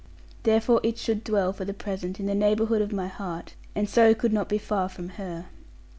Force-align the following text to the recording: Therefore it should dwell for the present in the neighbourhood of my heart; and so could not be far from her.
Therefore 0.41 0.79
it 0.81 0.97
should 0.97 1.23
dwell 1.23 1.53
for 1.53 1.63
the 1.63 1.75
present 1.75 2.19
in 2.19 2.25
the 2.25 2.33
neighbourhood 2.33 2.81
of 2.81 2.91
my 2.91 3.05
heart; 3.05 3.53
and 3.75 3.87
so 3.87 4.15
could 4.15 4.33
not 4.33 4.49
be 4.49 4.57
far 4.57 4.89
from 4.89 5.09
her. 5.09 5.45